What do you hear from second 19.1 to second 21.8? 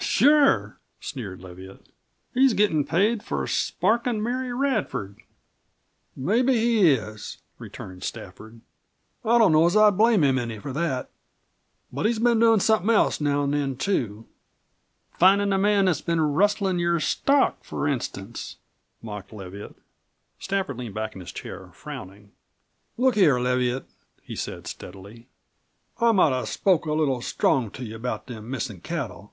Leviatt. Stafford leaned back in his chair,